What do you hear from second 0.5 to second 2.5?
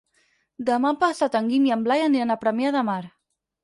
Demà passat en Guim i en Blai aniran a